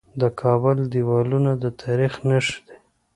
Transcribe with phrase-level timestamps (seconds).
[0.21, 2.75] د کابل دیوالونه د تاریخ نښې دي